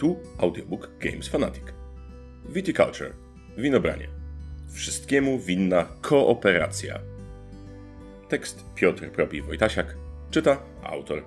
[0.00, 1.62] Tu audiobook Games Fanatic.
[2.48, 3.12] Viticulture.
[3.56, 4.08] Winobranie.
[4.72, 7.00] Wszystkiemu winna kooperacja.
[8.28, 9.84] Tekst Piotr Propi-Wojtasiak.
[10.30, 11.22] Czyta autor.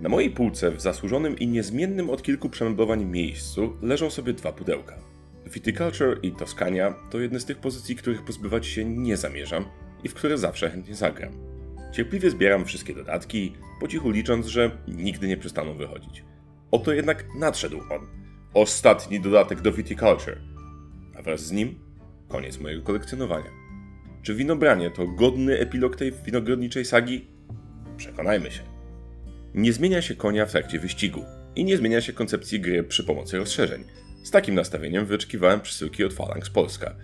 [0.00, 4.98] Na mojej półce w zasłużonym i niezmiennym od kilku przemeblowań miejscu leżą sobie dwa pudełka.
[5.46, 9.64] Viticulture i Toskania to jedne z tych pozycji, których pozbywać się nie zamierzam
[10.04, 11.32] i w które zawsze chętnie zagram.
[11.92, 16.24] Cierpliwie zbieram wszystkie dodatki, po cichu licząc, że nigdy nie przestaną wychodzić.
[16.70, 18.06] Oto jednak nadszedł on.
[18.54, 20.40] Ostatni dodatek do Viticulture.
[21.18, 21.78] A wraz z nim
[22.28, 23.50] koniec mojego kolekcjonowania.
[24.22, 27.26] Czy winobranie to godny epilog tej winogrodniczej sagi?
[27.96, 28.62] Przekonajmy się.
[29.54, 31.24] Nie zmienia się konia w trakcie wyścigu
[31.56, 33.84] i nie zmienia się koncepcji gry przy pomocy rozszerzeń.
[34.24, 36.94] Z takim nastawieniem wyczekiwałem przesyłki od Phalanx Polska.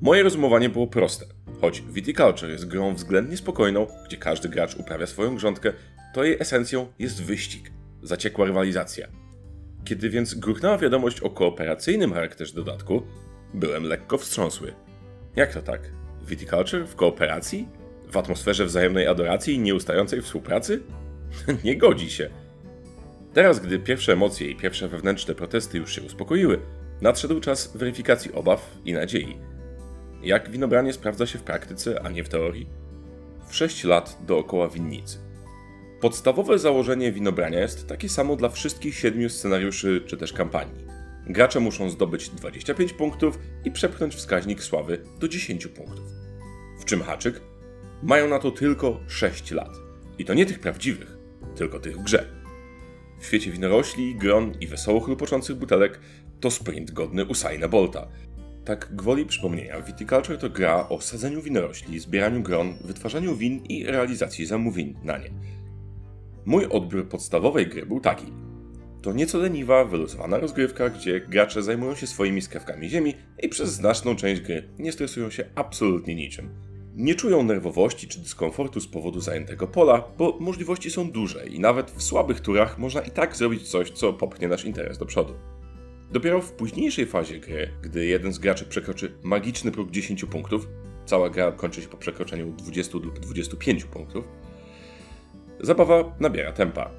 [0.00, 1.26] Moje rozumowanie było proste.
[1.60, 5.72] Choć Viticulture jest grą względnie spokojną, gdzie każdy gracz uprawia swoją grządkę,
[6.14, 7.70] to jej esencją jest wyścig,
[8.02, 9.08] zaciekła rywalizacja.
[9.84, 13.02] Kiedy więc gruchnęła wiadomość o kooperacyjnym charakterze dodatku,
[13.54, 14.74] byłem lekko wstrząsły.
[15.36, 15.80] Jak to tak?
[16.26, 17.68] Viticulture w kooperacji?
[18.12, 20.82] W atmosferze wzajemnej adoracji i nieustającej współpracy?
[21.64, 22.30] Nie godzi się.
[23.32, 26.60] Teraz, gdy pierwsze emocje i pierwsze wewnętrzne protesty już się uspokoiły,
[27.00, 29.36] nadszedł czas weryfikacji obaw i nadziei.
[30.22, 32.68] Jak winobranie sprawdza się w praktyce, a nie w teorii?
[33.48, 35.27] W 6 lat dookoła winnicy.
[36.00, 40.84] Podstawowe założenie winobrania jest takie samo dla wszystkich siedmiu scenariuszy czy też kampanii.
[41.26, 46.04] Gracze muszą zdobyć 25 punktów i przepchnąć wskaźnik sławy do 10 punktów.
[46.80, 47.40] W czym haczyk?
[48.02, 49.70] Mają na to tylko 6 lat.
[50.18, 51.16] I to nie tych prawdziwych,
[51.56, 52.28] tylko tych w grze.
[53.20, 56.00] W świecie winorośli, gron i wesoło chlupoczących butelek
[56.40, 58.08] to sprint godny Usaina Bolta.
[58.64, 64.46] Tak gwoli przypomnienia, Viticulture to gra o sadzeniu winorośli, zbieraniu gron, wytwarzaniu win i realizacji
[64.46, 65.30] zamówień na nie.
[66.48, 68.26] Mój odbiór podstawowej gry był taki.
[69.02, 74.16] To nieco leniwa, wyluzowana rozgrywka, gdzie gracze zajmują się swoimi skrawkami ziemi i przez znaczną
[74.16, 76.48] część gry nie stresują się absolutnie niczym.
[76.94, 81.90] Nie czują nerwowości czy dyskomfortu z powodu zajętego pola, bo możliwości są duże i nawet
[81.90, 85.34] w słabych turach można i tak zrobić coś, co popchnie nasz interes do przodu.
[86.12, 90.68] Dopiero w późniejszej fazie gry, gdy jeden z graczy przekroczy magiczny próg 10 punktów,
[91.06, 94.28] cała gra kończy się po przekroczeniu 20 lub 25 punktów,
[95.60, 96.90] zabawa nabiera tempa.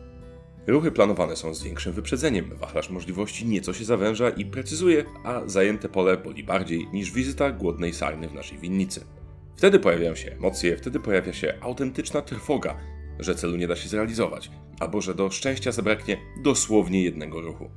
[0.67, 5.89] Ruchy planowane są z większym wyprzedzeniem, wachlarz możliwości nieco się zawęża i precyzuje, a zajęte
[5.89, 9.05] pole boli bardziej niż wizyta głodnej sarny w naszej winnicy.
[9.55, 12.77] Wtedy pojawiają się emocje, wtedy pojawia się autentyczna trwoga,
[13.19, 17.69] że celu nie da się zrealizować, albo że do szczęścia zabraknie dosłownie jednego ruchu.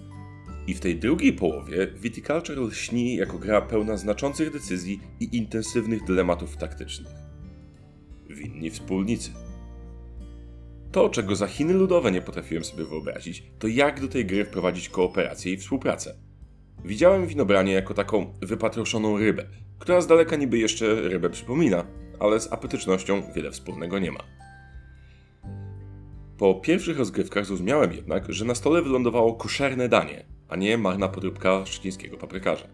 [0.66, 6.56] I w tej drugiej połowie Viticulture lśni jako gra pełna znaczących decyzji i intensywnych dylematów
[6.56, 7.12] taktycznych.
[8.31, 9.31] Winni wspólnicy.
[10.92, 14.88] To, czego za Chiny ludowe nie potrafiłem sobie wyobrazić, to jak do tej gry wprowadzić
[14.88, 16.14] kooperację i współpracę.
[16.84, 19.44] Widziałem winobranie jako taką wypatroszoną rybę,
[19.78, 21.86] która z daleka niby jeszcze rybę przypomina,
[22.20, 24.25] ale z apetycznością wiele wspólnego nie ma.
[26.38, 31.66] Po pierwszych rozgrywkach zrozumiałem jednak, że na stole wylądowało koszerne danie, a nie marna podróbka
[31.66, 32.69] szczecińskiego paprykarza.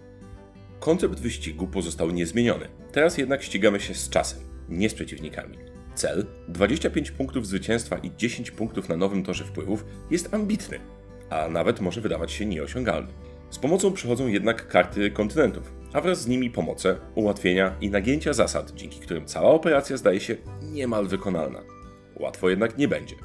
[0.80, 2.68] Koncept wyścigu pozostał niezmieniony.
[2.92, 5.77] Teraz jednak ścigamy się z czasem, nie z przeciwnikami.
[5.98, 10.80] Cel 25 punktów zwycięstwa i 10 punktów na nowym torze wpływów jest ambitny,
[11.30, 13.12] a nawet może wydawać się nieosiągalny.
[13.50, 18.72] Z pomocą przychodzą jednak karty kontynentów, a wraz z nimi pomoce, ułatwienia i nagięcia zasad,
[18.74, 21.62] dzięki którym cała operacja zdaje się niemal wykonalna.
[22.16, 23.16] Łatwo jednak nie będzie.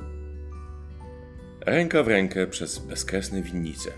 [1.62, 3.92] Ręka w rękę przez bezkresne winnice.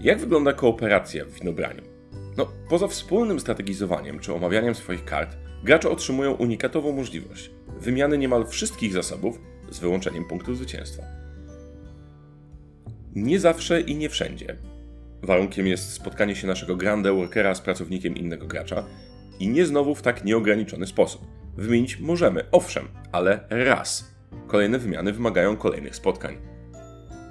[0.00, 1.82] Jak wygląda kooperacja w winobraniu?
[2.36, 7.50] No, poza wspólnym strategizowaniem czy omawianiem swoich kart, gracze otrzymują unikatową możliwość
[7.80, 9.40] wymiany niemal wszystkich zasobów
[9.70, 11.02] z wyłączeniem punktu zwycięstwa.
[13.14, 14.56] Nie zawsze i nie wszędzie.
[15.22, 18.84] Warunkiem jest spotkanie się naszego grande workera z pracownikiem innego gracza
[19.40, 21.26] i nie znowu w tak nieograniczony sposób.
[21.56, 24.14] Wymienić możemy, owszem, ale raz.
[24.46, 26.36] Kolejne wymiany wymagają kolejnych spotkań.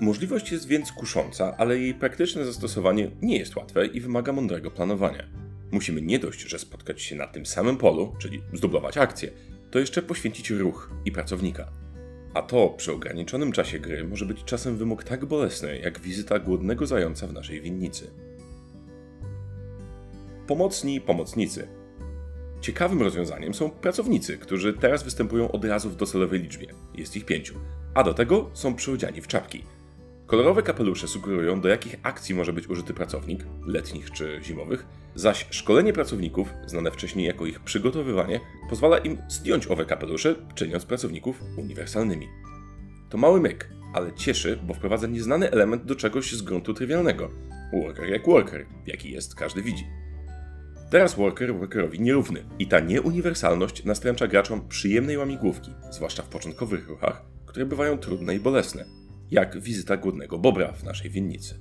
[0.01, 5.44] Możliwość jest więc kusząca, ale jej praktyczne zastosowanie nie jest łatwe i wymaga mądrego planowania.
[5.71, 9.31] Musimy nie dość, że spotkać się na tym samym polu, czyli zdublować akcję,
[9.71, 11.71] to jeszcze poświęcić ruch i pracownika.
[12.33, 16.87] A to przy ograniczonym czasie gry może być czasem wymóg tak bolesny, jak wizyta głodnego
[16.87, 18.11] zająca w naszej winnicy.
[20.47, 21.67] Pomocni pomocnicy.
[22.61, 26.67] Ciekawym rozwiązaniem są pracownicy, którzy teraz występują od razu w docelowej liczbie.
[26.95, 27.55] Jest ich pięciu.
[27.93, 29.63] A do tego są przyodziani w czapki.
[30.25, 34.85] Kolorowe kapelusze sugerują, do jakich akcji może być użyty pracownik, letnich czy zimowych,
[35.15, 38.39] zaś szkolenie pracowników, znane wcześniej jako ich przygotowywanie,
[38.69, 42.27] pozwala im zdjąć owe kapelusze, czyniąc pracowników uniwersalnymi.
[43.09, 47.29] To mały myk, ale cieszy, bo wprowadza nieznany element do czegoś z gruntu trywialnego.
[47.73, 49.87] Worker jak worker, jaki jest, każdy widzi.
[50.91, 57.21] Teraz worker workerowi nierówny i ta nieuniwersalność nastręcza graczom przyjemnej łamigłówki, zwłaszcza w początkowych ruchach,
[57.45, 58.85] które bywają trudne i bolesne,
[59.31, 61.59] jak wizyta głodnego bobra w naszej winnicy.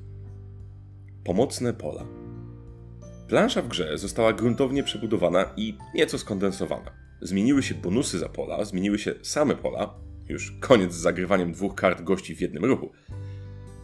[1.24, 2.06] Pomocne pola.
[3.28, 6.90] Plansza w grze została gruntownie przebudowana i nieco skondensowana.
[7.20, 9.94] Zmieniły się bonusy za pola, zmieniły się same pola,
[10.28, 12.92] już koniec z zagrywaniem dwóch kart gości w jednym ruchu.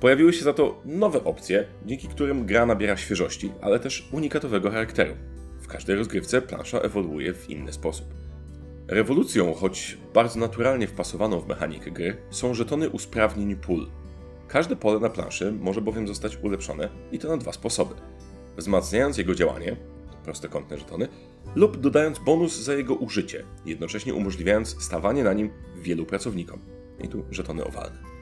[0.01, 5.15] Pojawiły się za to nowe opcje, dzięki którym gra nabiera świeżości, ale też unikatowego charakteru.
[5.61, 8.07] W każdej rozgrywce plansza ewoluuje w inny sposób.
[8.91, 13.91] Rewolucją, choć bardzo naturalnie wpasowaną w mechanikę gry, są żetony usprawnień pól.
[14.49, 17.95] Każde pole na planszy może bowiem zostać ulepszone i to na dwa sposoby.
[18.57, 19.77] Wzmacniając jego działanie,
[20.25, 21.09] prostokątne żetony,
[21.55, 26.61] lub dodając bonus za jego użycie, jednocześnie umożliwiając stawanie na nim wielu pracownikom.
[27.05, 28.20] I tu żetony owalne.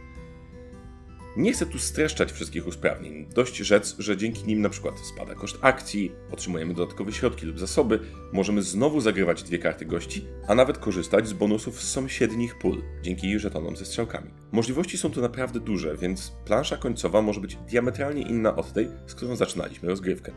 [1.39, 3.27] Nie chcę tu streszczać wszystkich usprawnień.
[3.35, 8.01] Dość rzec, że dzięki nim na przykład spada koszt akcji, otrzymujemy dodatkowe środki lub zasoby,
[8.33, 13.39] możemy znowu zagrywać dwie karty gości, a nawet korzystać z bonusów z sąsiednich pól, dzięki
[13.39, 14.31] żetonom ze strzałkami.
[14.53, 19.15] Możliwości są tu naprawdę duże, więc plansza końcowa może być diametralnie inna od tej, z
[19.15, 20.33] którą zaczynaliśmy rozgrywkę.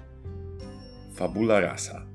[1.14, 2.06] Fabula rasa.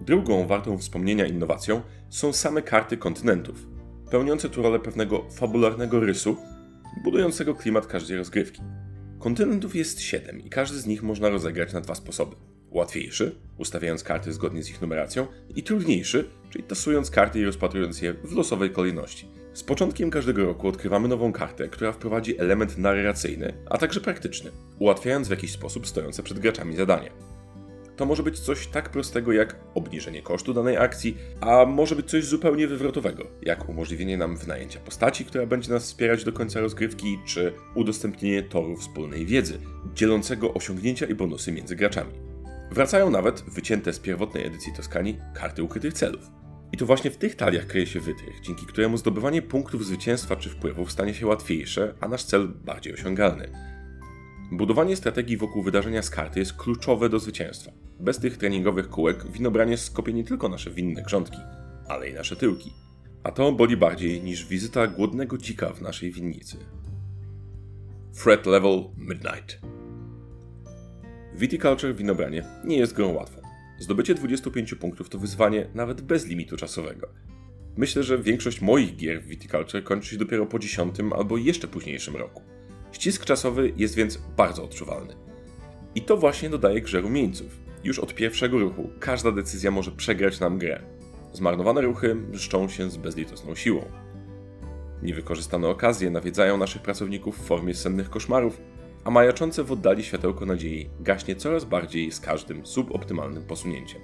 [0.00, 3.66] Drugą wartą wspomnienia innowacją są same karty kontynentów,
[4.10, 6.36] pełniące tu rolę pewnego fabularnego rysu,
[7.04, 8.62] budującego klimat każdej rozgrywki.
[9.18, 12.36] Kontynentów jest 7 i każdy z nich można rozegrać na dwa sposoby.
[12.70, 15.26] Łatwiejszy, ustawiając karty zgodnie z ich numeracją,
[15.56, 19.28] i trudniejszy, czyli tasując karty i rozpatrując je w losowej kolejności.
[19.54, 25.28] Z początkiem każdego roku odkrywamy nową kartę, która wprowadzi element narracyjny, a także praktyczny, ułatwiając
[25.28, 27.10] w jakiś sposób stojące przed graczami zadanie.
[28.00, 32.24] To może być coś tak prostego jak obniżenie kosztu danej akcji, a może być coś
[32.24, 37.52] zupełnie wywrotowego, jak umożliwienie nam wynajęcia postaci, która będzie nas wspierać do końca rozgrywki, czy
[37.74, 39.58] udostępnienie toru wspólnej wiedzy,
[39.94, 42.10] dzielącego osiągnięcia i bonusy między graczami.
[42.70, 46.30] Wracają nawet wycięte z pierwotnej edycji Toskanii karty ukrytych celów.
[46.72, 50.50] I to właśnie w tych taliach kryje się wytrych, dzięki któremu zdobywanie punktów zwycięstwa czy
[50.50, 53.48] wpływów stanie się łatwiejsze, a nasz cel bardziej osiągalny.
[54.52, 57.89] Budowanie strategii wokół wydarzenia z karty jest kluczowe do zwycięstwa.
[58.00, 61.38] Bez tych treningowych kółek winobranie skopie nie tylko nasze winne grządki,
[61.88, 62.72] ale i nasze tyłki.
[63.24, 66.56] A to boli bardziej niż wizyta głodnego dzika w naszej winnicy.
[68.22, 69.60] Threat Level Midnight
[71.34, 73.40] Viticulture winobranie nie jest grą łatwą.
[73.78, 77.08] Zdobycie 25 punktów to wyzwanie nawet bez limitu czasowego.
[77.76, 82.16] Myślę, że większość moich gier w Viticulture kończy się dopiero po 10 albo jeszcze późniejszym
[82.16, 82.42] roku.
[82.92, 85.14] Ścisk czasowy jest więc bardzo odczuwalny.
[85.94, 87.69] I to właśnie dodaje grze rumieńców.
[87.84, 90.82] Już od pierwszego ruchu każda decyzja może przegrać nam grę.
[91.32, 93.84] Zmarnowane ruchy mszczą się z bezlitosną siłą.
[95.02, 98.60] Niewykorzystane okazje nawiedzają naszych pracowników w formie sennych koszmarów,
[99.04, 104.00] a majaczące w oddali światełko nadziei gaśnie coraz bardziej z każdym suboptymalnym posunięciem.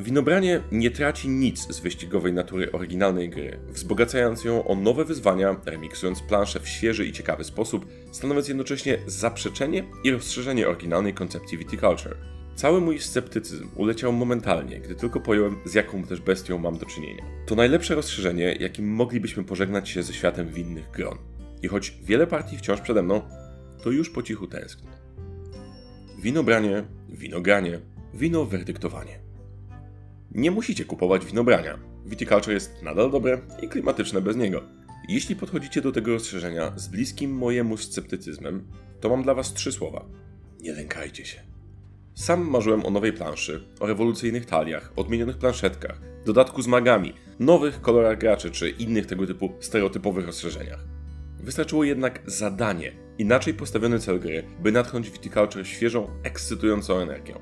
[0.00, 6.22] Winobranie nie traci nic z wyścigowej natury oryginalnej gry, wzbogacając ją o nowe wyzwania, remiksując
[6.22, 12.35] planszę w świeży i ciekawy sposób, stanowiąc jednocześnie zaprzeczenie i rozszerzenie oryginalnej koncepcji viticulture.
[12.56, 17.24] Cały mój sceptycyzm uleciał momentalnie, gdy tylko pojąłem, z jaką też bestią mam do czynienia.
[17.46, 21.18] To najlepsze rozszerzenie, jakim moglibyśmy pożegnać się ze światem winnych gron.
[21.62, 23.22] I choć wiele partii wciąż przede mną,
[23.82, 24.88] to już po cichu tęsknię.
[26.22, 27.80] Winobranie, winogranie,
[28.14, 29.18] wino werdyktowanie.
[30.30, 31.78] Nie musicie kupować winobrania.
[32.06, 34.62] Viticulture jest nadal dobre i klimatyczne bez niego.
[35.08, 38.66] Jeśli podchodzicie do tego rozszerzenia z bliskim mojemu sceptycyzmem,
[39.00, 40.04] to mam dla was trzy słowa.
[40.60, 41.55] Nie lękajcie się.
[42.16, 48.18] Sam marzyłem o nowej planszy, o rewolucyjnych taliach, odmienionych planszetkach, dodatku z magami, nowych kolorach
[48.18, 50.84] graczy czy innych tego typu stereotypowych rozszerzeniach.
[51.40, 57.40] Wystarczyło jednak zadanie, inaczej postawiony cel gry, by natchnąć Viticulture świeżą, ekscytującą energią.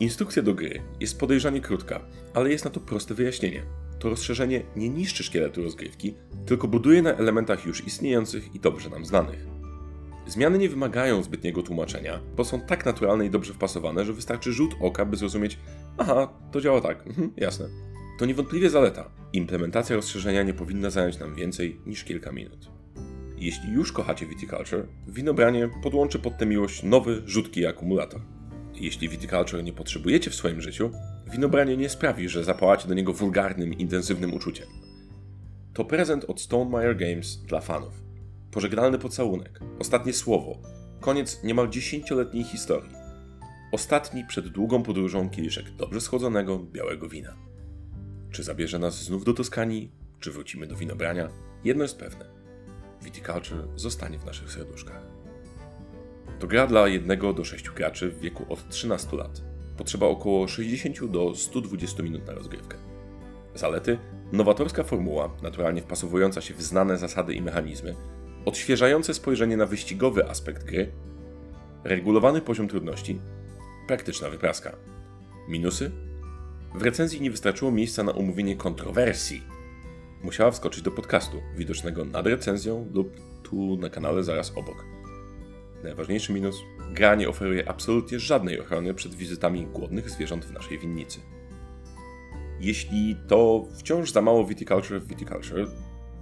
[0.00, 2.00] Instrukcja do gry jest podejrzanie krótka,
[2.34, 3.62] ale jest na to proste wyjaśnienie.
[3.98, 6.14] To rozszerzenie nie niszczy szkieletu rozgrywki,
[6.46, 9.49] tylko buduje na elementach już istniejących i dobrze nam znanych.
[10.30, 14.74] Zmiany nie wymagają zbytniego tłumaczenia, bo są tak naturalne i dobrze wpasowane, że wystarczy rzut
[14.80, 15.58] oka, by zrozumieć,
[15.98, 17.68] aha, to działa tak, mhm, jasne.
[18.18, 19.10] To niewątpliwie zaleta.
[19.32, 22.70] Implementacja rozszerzenia nie powinna zająć nam więcej niż kilka minut.
[23.36, 28.20] Jeśli już kochacie Viticulture, winobranie podłączy pod tę miłość nowy, rzutki akumulator.
[28.74, 30.90] Jeśli Viticulture nie potrzebujecie w swoim życiu,
[31.32, 34.66] winobranie nie sprawi, że zapałacie do niego wulgarnym, intensywnym uczuciem.
[35.74, 38.09] To prezent od Stonemaier Games dla fanów.
[38.50, 40.58] Pożegnalny pocałunek, ostatnie słowo,
[41.00, 42.92] koniec niemal dziesięcioletniej historii.
[43.72, 47.36] Ostatni przed długą podróżą kieliszek dobrze schłodzonego, białego wina.
[48.30, 51.28] Czy zabierze nas znów do Toskanii, czy wrócimy do winobrania?
[51.64, 52.24] Jedno jest pewne.
[53.02, 55.02] Viticulture zostanie w naszych serduszkach.
[56.38, 59.42] To gra dla 1 do 6 graczy w wieku od 13 lat.
[59.76, 62.76] Potrzeba około 60 do 120 minut na rozgrywkę.
[63.54, 63.98] Zalety:
[64.32, 67.94] nowatorska formuła, naturalnie wpasowująca się w znane zasady i mechanizmy,
[68.44, 70.92] odświeżające spojrzenie na wyścigowy aspekt gry,
[71.84, 73.20] regulowany poziom trudności,
[73.86, 74.76] praktyczna wypraska.
[75.48, 75.90] Minusy?
[76.74, 79.42] W recenzji nie wystarczyło miejsca na omówienie kontrowersji.
[80.22, 84.84] Musiała wskoczyć do podcastu, widocznego nad recenzją lub tu na kanale zaraz obok.
[85.82, 86.56] Najważniejszy minus:
[86.92, 91.20] gra nie oferuje absolutnie żadnej ochrony przed wizytami głodnych zwierząt w naszej winnicy.
[92.60, 95.66] Jeśli to wciąż za mało viticulture w viticulture,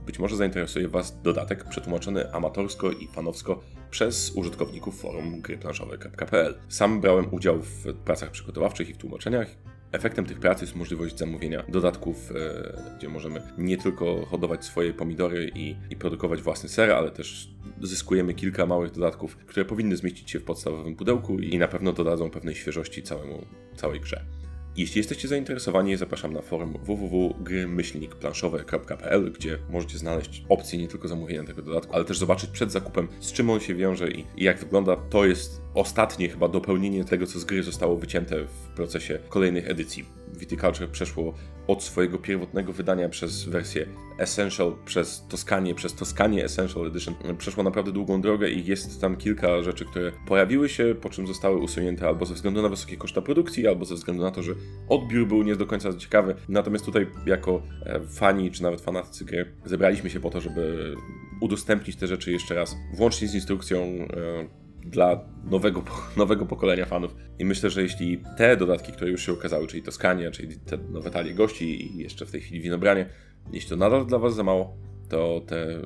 [0.08, 3.60] być może zainteresuje Was dodatek przetłumaczony amatorsko i fanowsko
[3.90, 6.58] przez użytkowników forum gryplanszowe.pl.
[6.68, 9.48] Sam brałem udział w pracach przygotowawczych i w tłumaczeniach.
[9.92, 15.50] Efektem tych prac jest możliwość zamówienia dodatków, e, gdzie możemy nie tylko hodować swoje pomidory
[15.54, 17.50] i, i produkować własny ser, ale też
[17.80, 22.30] zyskujemy kilka małych dodatków, które powinny zmieścić się w podstawowym pudełku i na pewno dodadzą
[22.30, 23.46] pewnej świeżości całemu,
[23.76, 24.37] całej grze.
[24.78, 31.62] Jeśli jesteście zainteresowani, zapraszam na forum www.gry-planszowe.pl, gdzie możecie znaleźć opcję nie tylko zamówienia tego
[31.62, 34.96] dodatku, ale też zobaczyć przed zakupem, z czym on się wiąże i jak wygląda.
[34.96, 40.04] To jest ostatnie chyba dopełnienie tego, co z gry zostało wycięte w procesie kolejnych edycji.
[40.34, 41.34] Viticulture przeszło
[41.66, 43.86] od swojego pierwotnego wydania przez wersję
[44.18, 47.14] Essential, przez Toskanie, przez Toskanie Essential Edition.
[47.38, 51.56] Przeszło naprawdę długą drogę i jest tam kilka rzeczy, które pojawiły się, po czym zostały
[51.56, 54.52] usunięte albo ze względu na wysokie koszta produkcji, albo ze względu na to, że
[54.88, 56.34] odbiór był nie do końca ciekawy.
[56.48, 60.94] Natomiast tutaj jako e, fani, czy nawet fanatycy gry, zebraliśmy się po to, żeby
[61.40, 65.82] udostępnić te rzeczy jeszcze raz, włącznie z instrukcją e, dla nowego,
[66.16, 67.16] nowego pokolenia fanów.
[67.38, 71.10] I myślę, że jeśli te dodatki, które już się ukazały, czyli Toskania, czyli te nowe
[71.10, 73.06] talie gości i jeszcze w tej chwili winobranie,
[73.52, 74.76] jeśli to nadal dla Was za mało,
[75.08, 75.82] to te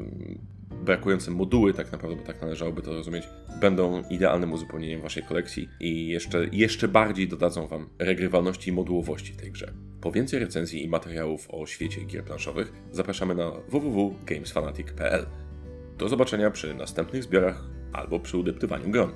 [0.84, 3.28] brakujące moduły, tak naprawdę, bo tak należałoby to rozumieć,
[3.60, 9.36] będą idealnym uzupełnieniem Waszej kolekcji i jeszcze, jeszcze bardziej dodadzą Wam regrywalności i modułowości w
[9.36, 9.72] tej grze.
[10.00, 15.26] Po więcej recenzji i materiałów o świecie gier planszowych zapraszamy na www.gamesfanatic.pl.
[15.98, 19.12] Do zobaczenia przy następnych zbiorach albo przy udeptywaniu gron.